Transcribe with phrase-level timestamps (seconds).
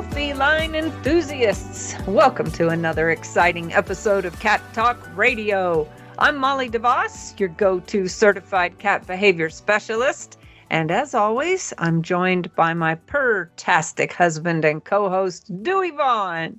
[0.00, 1.94] Feline enthusiasts.
[2.06, 5.86] Welcome to another exciting episode of Cat Talk Radio.
[6.18, 10.38] I'm Molly DeVoss, your go to certified cat behavior specialist.
[10.70, 16.58] And as always, I'm joined by my purr-tastic husband and co host, Dewey Vaughn.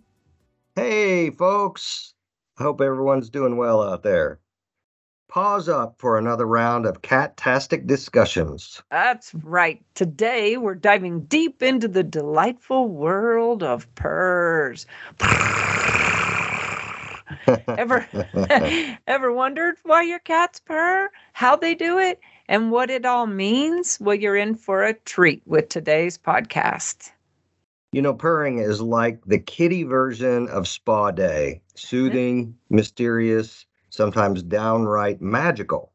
[0.75, 2.13] Hey, folks.
[2.59, 4.39] Hope everyone's doing well out there.
[5.33, 8.83] Pause up for another round of cat-tastic discussions.
[8.91, 9.83] That's right.
[9.95, 14.85] Today, we're diving deep into the delightful world of purrs.
[17.67, 18.07] ever
[19.07, 23.97] ever wondered why your cats purr how they do it and what it all means
[23.99, 27.09] well you're in for a treat with today's podcast
[27.91, 35.21] You know, purring is like the kitty version of spa day soothing, mysterious, sometimes downright
[35.21, 35.93] magical.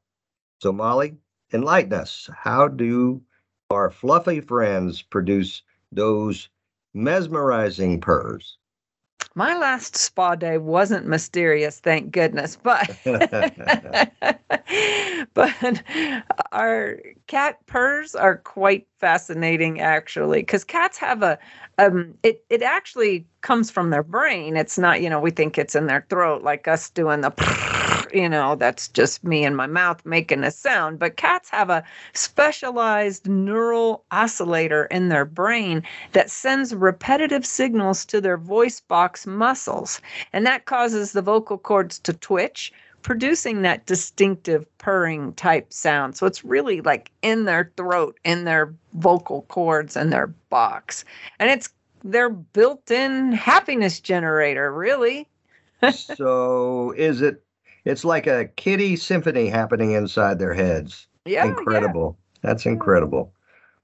[0.62, 1.16] So, Molly,
[1.52, 2.30] enlighten us.
[2.32, 3.22] How do
[3.70, 6.48] our fluffy friends produce those
[6.94, 8.56] mesmerizing purrs?
[9.34, 12.90] my last spa day wasn't mysterious thank goodness but
[15.34, 15.82] but
[16.52, 21.38] our cat purrs are quite fascinating actually because cats have a
[21.78, 25.76] um it it actually comes from their brain it's not you know we think it's
[25.76, 27.30] in their throat like us doing the
[28.12, 31.84] you know that's just me and my mouth making a sound but cats have a
[32.12, 40.00] specialized neural oscillator in their brain that sends repetitive signals to their voice box muscles
[40.32, 42.72] and that causes the vocal cords to twitch
[43.02, 46.16] producing that distinctive purring type sound.
[46.16, 51.04] So it's really like in their throat, in their vocal cords and their box.
[51.38, 51.70] And it's
[52.04, 55.26] their built-in happiness generator, really.
[55.92, 57.42] so, is it?
[57.84, 61.06] It's like a kitty symphony happening inside their heads.
[61.24, 61.46] Yeah.
[61.46, 62.18] incredible.
[62.42, 63.32] That's incredible.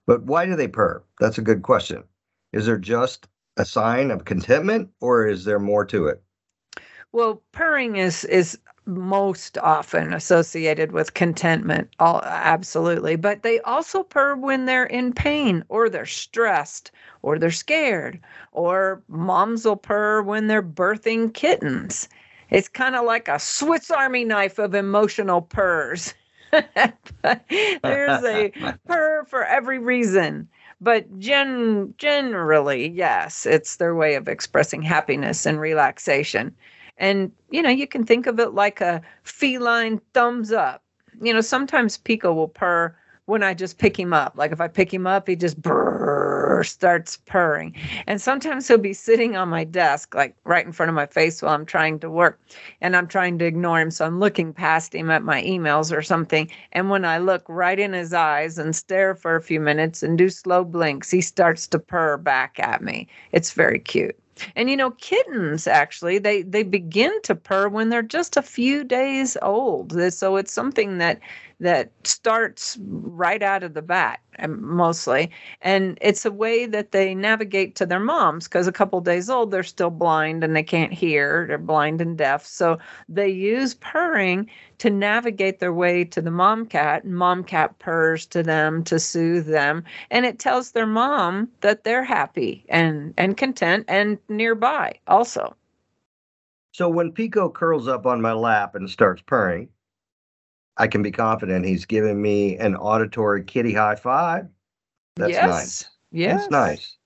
[0.06, 1.02] But why do they purr?
[1.20, 2.04] That's a good question.
[2.52, 6.22] Is there just a sign of contentment, or is there more to it?
[7.12, 14.36] Well, purring is is most often associated with contentment all absolutely but they also purr
[14.36, 16.90] when they're in pain or they're stressed
[17.22, 18.20] or they're scared
[18.52, 22.10] or moms will purr when they're birthing kittens
[22.54, 26.14] it's kind of like a swiss army knife of emotional purrs.
[26.52, 28.52] There's a
[28.86, 30.48] purr for every reason.
[30.80, 36.54] But gen- generally yes it's their way of expressing happiness and relaxation.
[36.96, 40.84] And, you know, you can think of it like a feline thumbs up.
[41.20, 42.94] You know, sometimes Pico will purr
[43.26, 44.34] when I just pick him up.
[44.36, 47.74] Like if I pick him up, he just brrr, starts purring.
[48.06, 51.40] And sometimes he'll be sitting on my desk, like right in front of my face
[51.40, 52.38] while I'm trying to work.
[52.80, 53.90] And I'm trying to ignore him.
[53.90, 56.50] So I'm looking past him at my emails or something.
[56.72, 60.18] And when I look right in his eyes and stare for a few minutes and
[60.18, 63.08] do slow blinks, he starts to purr back at me.
[63.32, 64.18] It's very cute.
[64.56, 68.82] And you know, kittens actually they they begin to purr when they're just a few
[68.82, 69.96] days old.
[70.12, 71.20] So it's something that
[71.64, 75.30] that starts right out of the bat um, mostly.
[75.62, 79.50] And it's a way that they navigate to their moms because a couple days old
[79.50, 82.44] they're still blind and they can't hear they're blind and deaf.
[82.44, 88.26] So they use purring to navigate their way to the mom cat mom cat purrs
[88.26, 89.84] to them to soothe them.
[90.10, 95.56] And it tells their mom that they're happy and and content and nearby also.
[96.72, 99.68] So when Pico curls up on my lap and starts purring,
[100.76, 104.48] I can be confident he's giving me an auditory kitty high five.
[105.16, 105.84] That's yes nice.
[106.10, 106.96] yes That's nice.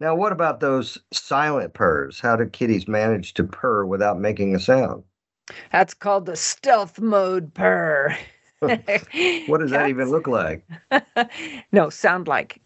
[0.00, 2.18] Now, what about those silent purrs?
[2.20, 5.04] How do kitties manage to purr without making a sound?
[5.72, 8.16] That's called the stealth mode purr.
[8.62, 10.66] What does that even look like?
[11.72, 12.62] no, sound like.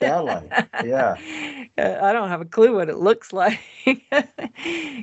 [0.00, 1.16] Sound like, yeah.
[1.76, 3.58] I don't have a clue what it looks like.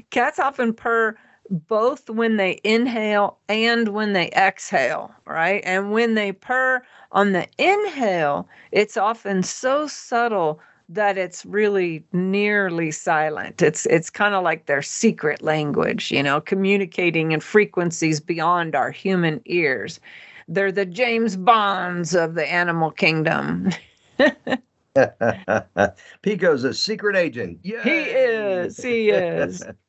[0.09, 1.17] Cats often purr
[1.49, 5.61] both when they inhale and when they exhale, right?
[5.65, 10.59] And when they purr on the inhale, it's often so subtle
[10.89, 13.61] that it's really nearly silent.
[13.61, 18.91] It's it's kind of like their secret language, you know, communicating in frequencies beyond our
[18.91, 19.99] human ears.
[20.47, 23.69] They're the James Bonds of the animal kingdom.
[26.23, 27.59] Pico's a secret agent.
[27.63, 27.81] Yay!
[27.83, 28.77] He is.
[28.77, 29.63] He is.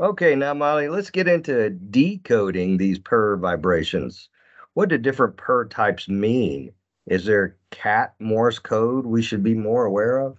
[0.00, 4.28] okay, now Molly, let's get into decoding these purr vibrations.
[4.74, 6.72] What do different purr types mean?
[7.06, 10.36] Is there cat Morse code we should be more aware of?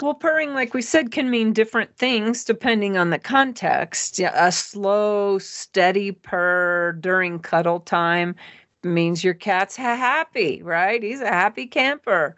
[0.00, 4.18] Well, purring, like we said, can mean different things depending on the context.
[4.20, 8.34] A slow, steady purr during cuddle time
[8.82, 11.02] means your cat's happy, right?
[11.02, 12.36] He's a happy camper.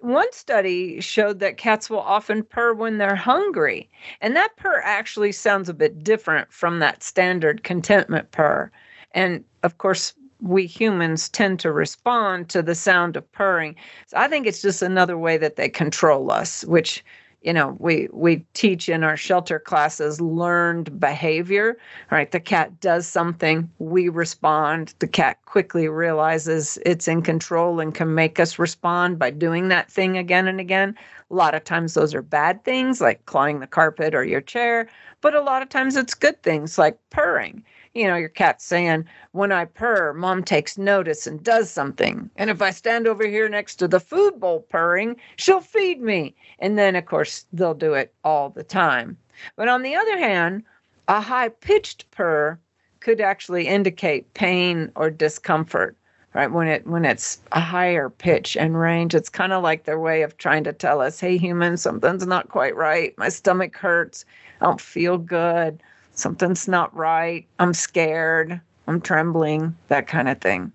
[0.00, 3.90] One study showed that cats will often purr when they're hungry,
[4.20, 8.70] and that purr actually sounds a bit different from that standard contentment purr.
[9.12, 13.74] And of course, we humans tend to respond to the sound of purring.
[14.06, 17.04] So I think it's just another way that they control us, which
[17.42, 21.76] you know we we teach in our shelter classes learned behavior
[22.10, 22.30] right?
[22.30, 24.94] The cat does something we respond.
[24.98, 29.90] The cat quickly realizes it's in control and can make us respond by doing that
[29.90, 30.96] thing again and again.
[31.30, 34.88] A lot of times those are bad things like clawing the carpet or your chair
[35.20, 37.62] but a lot of times it's good things like purring
[37.94, 42.30] you know, your cat's saying, when I purr, mom takes notice and does something.
[42.36, 46.34] And if I stand over here next to the food bowl purring, she'll feed me.
[46.58, 49.16] And then, of course, they'll do it all the time.
[49.56, 50.64] But on the other hand,
[51.08, 52.58] a high pitched purr
[53.00, 55.96] could actually indicate pain or discomfort
[56.34, 59.98] right when it when it's a higher pitch and range it's kind of like their
[59.98, 64.24] way of trying to tell us hey human something's not quite right my stomach hurts
[64.60, 65.82] i don't feel good
[66.18, 67.46] something's not right.
[67.58, 68.60] I'm scared.
[68.86, 70.72] I'm trembling, that kind of thing.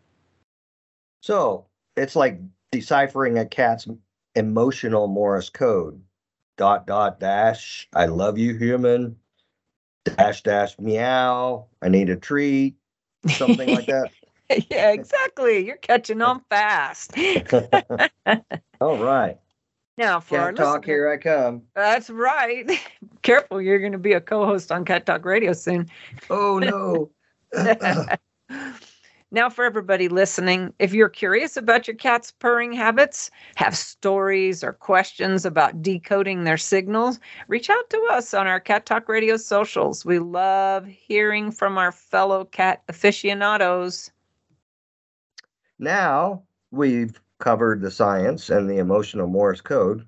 [1.22, 2.40] So it's like
[2.72, 3.88] deciphering a cat's
[4.36, 6.01] emotional Morse code.
[6.57, 7.88] Dot, dot, dash.
[7.95, 9.16] I love you, human.
[10.06, 11.66] Dash, dash, meow.
[11.81, 12.75] I need a treat.
[13.28, 14.12] Something like that.
[14.69, 15.66] yeah, exactly.
[15.66, 17.13] You're catching on fast.
[18.81, 19.38] All right.
[19.98, 21.62] Now, for Cat our Talk, here I come.
[21.75, 22.69] That's right.
[23.22, 25.88] Careful, you're going to be a co-host on Cat Talk Radio soon.
[26.30, 27.12] Oh no.
[29.31, 34.74] now, for everybody listening, if you're curious about your cat's purring habits, have stories or
[34.74, 40.04] questions about decoding their signals, reach out to us on our Cat Talk Radio socials.
[40.04, 44.12] We love hearing from our fellow cat aficionados.
[45.78, 46.42] Now,
[46.72, 50.07] we've covered the science and the emotional Morse code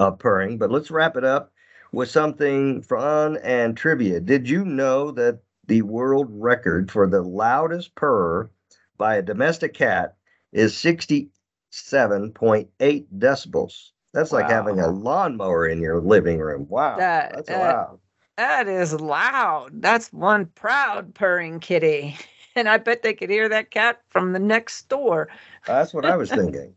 [0.00, 1.52] of purring, but let's wrap it up
[1.92, 4.18] with something fun and trivia.
[4.18, 5.38] Did you know that
[5.68, 8.50] the world record for the loudest purr
[8.98, 10.16] by a domestic cat
[10.52, 13.90] is 67.8 decibels?
[14.12, 14.40] That's wow.
[14.40, 16.66] like having a lawnmower in your living room.
[16.68, 16.96] Wow.
[16.96, 18.00] That, that's that, loud.
[18.38, 19.80] That is loud.
[19.80, 22.16] That's one proud purring kitty.
[22.56, 25.28] And I bet they could hear that cat from the next door.
[25.66, 26.74] That's what I was thinking.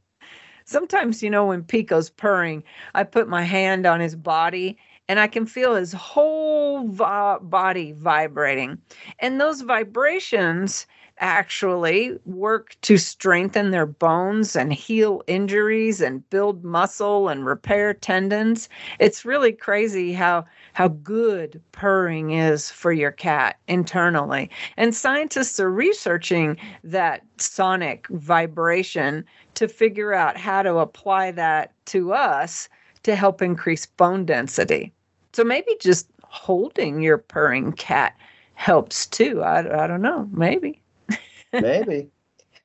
[0.66, 2.64] Sometimes, you know, when Pico's purring,
[2.94, 4.78] I put my hand on his body
[5.10, 8.78] and I can feel his whole body vibrating.
[9.20, 10.86] And those vibrations
[11.20, 18.70] actually work to strengthen their bones and heal injuries and build muscle and repair tendons.
[19.00, 24.50] It's really crazy how how good purring is for your cat internally.
[24.78, 29.26] And scientists are researching that sonic vibration
[29.56, 32.70] to figure out how to apply that to us
[33.04, 34.94] to help increase bone density.
[35.38, 38.18] So maybe just holding your purring cat
[38.56, 39.44] helps too.
[39.44, 40.28] I, I don't know.
[40.32, 40.82] Maybe.
[41.54, 42.10] maybe.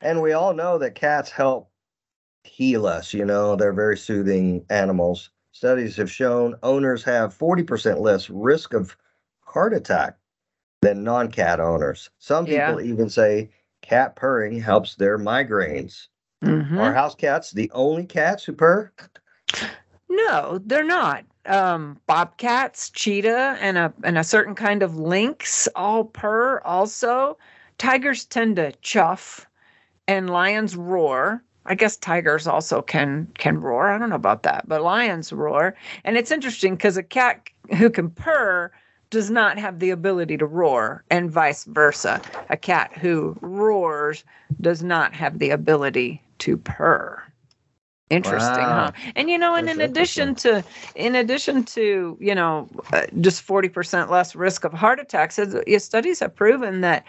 [0.01, 1.69] And we all know that cats help
[2.45, 3.13] heal us.
[3.13, 5.29] You know, they're very soothing animals.
[5.51, 8.97] Studies have shown owners have 40% less risk of
[9.41, 10.17] heart attack
[10.81, 12.09] than non cat owners.
[12.21, 12.91] Some people yeah.
[12.91, 13.51] even say
[13.83, 16.07] cat purring helps their migraines.
[16.43, 16.79] Mm-hmm.
[16.79, 18.91] Are house cats the only cats who purr?
[20.15, 21.25] No, they're not.
[21.47, 26.61] Um, bobcats, cheetah, and a and a certain kind of lynx all purr.
[26.65, 27.39] Also,
[27.79, 29.47] tigers tend to chuff,
[30.07, 31.43] and lions roar.
[31.65, 33.91] I guess tigers also can can roar.
[33.91, 35.75] I don't know about that, but lions roar.
[36.05, 38.71] And it's interesting because a cat who can purr
[39.09, 42.21] does not have the ability to roar, and vice versa.
[42.51, 44.25] A cat who roars
[44.61, 47.23] does not have the ability to purr.
[48.13, 48.93] Interesting, wow.
[48.95, 49.11] huh?
[49.17, 50.63] And you know, and That's in addition to,
[50.95, 55.39] in addition to, you know, uh, just forty percent less risk of heart attacks,
[55.79, 57.05] studies have proven that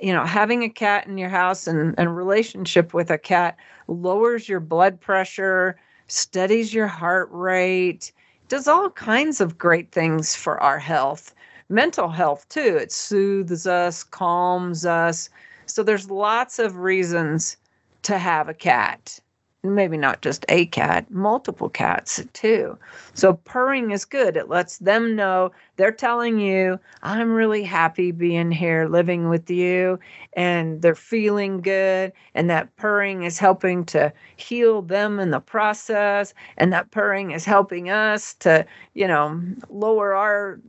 [0.00, 3.56] you know having a cat in your house and, and relationship with a cat
[3.88, 5.76] lowers your blood pressure
[6.08, 8.12] steadies your heart rate
[8.48, 11.34] does all kinds of great things for our health.
[11.68, 12.78] Mental health too.
[12.80, 15.28] It soothes us calms us.
[15.66, 17.56] So there's lots of reasons
[18.04, 19.18] to have a cat
[19.62, 22.78] maybe not just a cat, multiple cats too.
[23.14, 24.36] So purring is good.
[24.36, 29.98] It lets them know they're telling you, I'm really happy being here living with you,
[30.34, 32.12] and they're feeling good.
[32.34, 36.34] And that purring is helping to heal them in the process.
[36.56, 40.60] And that purring is helping us to, you know, lower our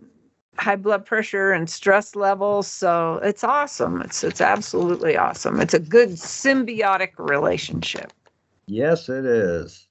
[0.57, 2.67] high blood pressure and stress levels.
[2.67, 4.01] So it's awesome.
[4.01, 5.61] It's it's absolutely awesome.
[5.61, 8.11] It's a good symbiotic relationship.
[8.67, 9.87] Yes, it is.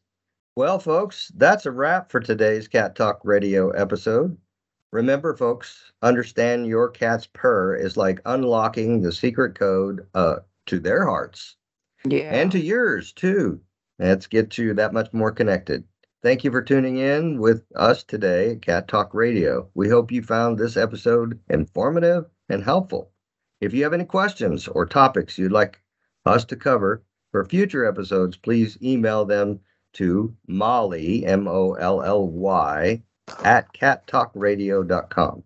[0.54, 4.36] Well, folks, that's a wrap for today's Cat Talk Radio episode.
[4.92, 11.06] Remember, folks, understand your cat's purr is like unlocking the secret code uh, to their
[11.06, 11.56] hearts.
[12.06, 12.34] Yeah.
[12.34, 13.60] And to yours, too.
[13.98, 15.84] Let's get you that much more connected.
[16.22, 19.70] Thank you for tuning in with us today at Cat Talk Radio.
[19.74, 23.10] We hope you found this episode informative and helpful.
[23.62, 25.80] If you have any questions or topics you'd like
[26.26, 27.02] us to cover,
[27.32, 29.60] for future episodes, please email them
[29.94, 33.02] to Molly, M O L L Y,
[33.44, 35.42] at cattalkradio.com.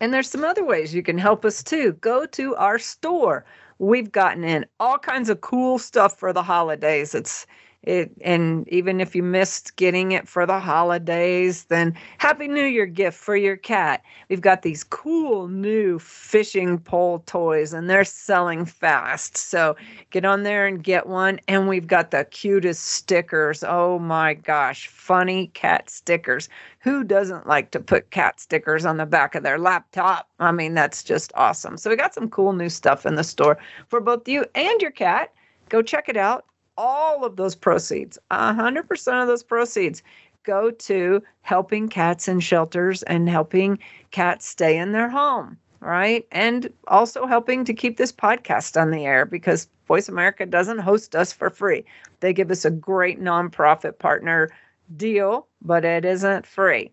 [0.00, 1.92] And there's some other ways you can help us too.
[1.94, 3.44] Go to our store.
[3.78, 7.14] We've gotten in all kinds of cool stuff for the holidays.
[7.14, 7.46] It's
[7.86, 12.86] it and even if you missed getting it for the holidays then happy new year
[12.86, 14.02] gift for your cat.
[14.28, 19.36] We've got these cool new fishing pole toys and they're selling fast.
[19.36, 19.76] So
[20.10, 21.38] get on there and get one.
[21.46, 23.62] And we've got the cutest stickers.
[23.62, 26.48] Oh my gosh funny cat stickers.
[26.80, 30.28] Who doesn't like to put cat stickers on the back of their laptop?
[30.40, 31.76] I mean that's just awesome.
[31.76, 34.90] So we got some cool new stuff in the store for both you and your
[34.90, 35.32] cat.
[35.68, 36.44] Go check it out
[36.76, 40.02] all of those proceeds, 100% of those proceeds
[40.44, 43.78] go to helping cats in shelters and helping
[44.10, 46.26] cats stay in their home, right?
[46.32, 51.14] And also helping to keep this podcast on the air because Voice America doesn't host
[51.14, 51.84] us for free.
[52.20, 54.50] They give us a great nonprofit partner
[54.96, 56.90] deal, but it isn't free.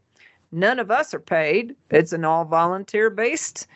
[0.52, 1.76] None of us are paid.
[1.90, 3.68] It's an all volunteer based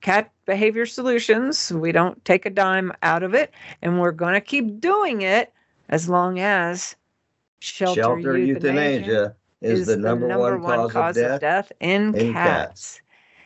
[0.00, 1.72] cat behavior solutions.
[1.72, 5.52] We don't take a dime out of it, and we're going to keep doing it
[5.88, 6.96] as long as
[7.60, 11.34] shelter, shelter euthanasia, euthanasia is, is, the number, the number one, one, cause, of, death,
[11.34, 12.98] of death in, in cats.
[12.98, 13.00] cats.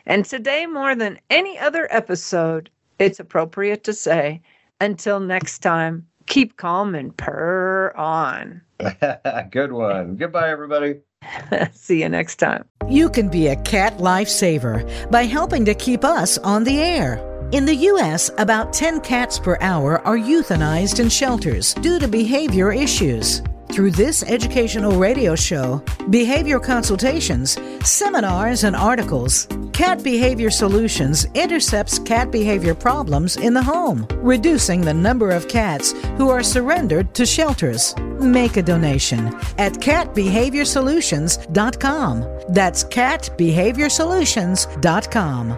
[0.05, 4.41] And today, more than any other episode, it's appropriate to say,
[4.81, 8.61] until next time, keep calm and purr on.
[9.51, 10.15] Good one.
[10.15, 11.01] Goodbye, everybody.
[11.73, 12.65] See you next time.
[12.87, 17.25] You can be a cat lifesaver by helping to keep us on the air.
[17.51, 22.71] In the U.S., about 10 cats per hour are euthanized in shelters due to behavior
[22.71, 23.41] issues.
[23.71, 32.31] Through this educational radio show, behavior consultations, seminars, and articles, Cat Behavior Solutions intercepts cat
[32.31, 37.95] behavior problems in the home, reducing the number of cats who are surrendered to shelters.
[38.19, 42.25] Make a donation at catbehaviorsolutions.com.
[42.49, 45.57] That's catbehaviorsolutions.com.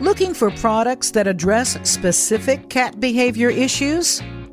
[0.00, 4.22] Looking for products that address specific cat behavior issues?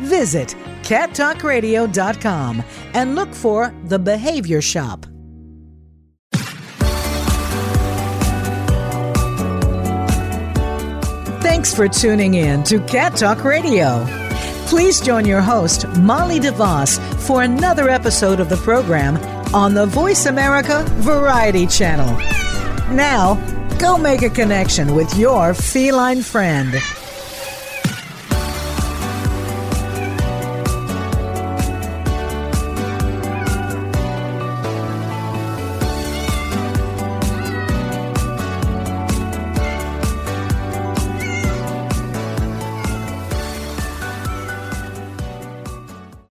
[0.00, 2.62] Visit cattalkradio.com
[2.94, 5.06] and look for the Behavior Shop.
[11.42, 14.04] Thanks for tuning in to Cat Talk Radio.
[14.66, 19.16] Please join your host, Molly DeVoss, for another episode of the program
[19.54, 22.16] on the Voice America Variety Channel.
[22.94, 23.34] Now,
[23.78, 26.74] go make a connection with your feline friend.